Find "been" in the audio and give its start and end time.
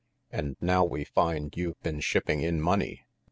1.83-1.99